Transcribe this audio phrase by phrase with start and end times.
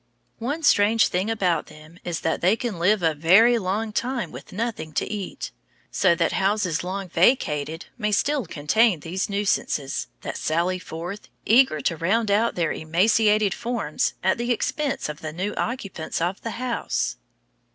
[0.39, 4.51] One strange thing about them is that they can live a very long time with
[4.51, 5.51] nothing to eat,
[5.91, 11.97] so that houses long vacated may still contain these nuisances, that sally forth, eager to
[11.97, 17.17] round out their emaciated forms at the expense of the new occupants of the house.